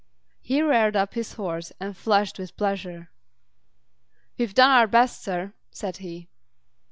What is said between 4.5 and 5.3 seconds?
done our best,